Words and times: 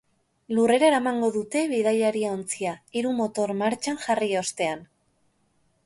Lurrera 0.59 0.87
eramango 0.93 1.29
dute 1.35 1.61
bidaiari-ontzia, 1.75 2.73
hiru 2.99 3.13
motor 3.21 3.57
martxan 3.61 4.05
jarri 4.07 4.35
ostean. 4.45 4.87